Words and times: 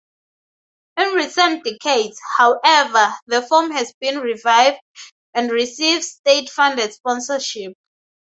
In 0.97 1.13
recent 1.13 1.63
decades, 1.63 2.19
however, 2.35 3.13
the 3.27 3.43
form 3.43 3.69
has 3.69 3.93
been 4.01 4.17
revived, 4.17 4.79
and 5.35 5.51
receives 5.51 6.13
state-funded 6.13 6.91
sponsorship. 6.91 7.73